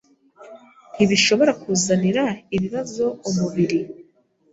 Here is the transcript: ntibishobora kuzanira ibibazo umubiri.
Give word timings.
ntibishobora 0.95 1.51
kuzanira 1.63 2.23
ibibazo 2.55 3.05
umubiri. 3.29 3.79